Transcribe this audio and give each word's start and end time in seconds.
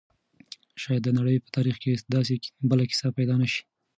شاید 0.81 1.01
د 1.05 1.09
نړۍ 1.17 1.35
په 1.41 1.49
تاریخ 1.55 1.75
کې 1.83 1.91
داسې 2.15 2.33
بله 2.69 2.83
کیسه 2.89 3.07
پیدا 3.17 3.35
نه 3.41 3.47
شي. 3.53 3.61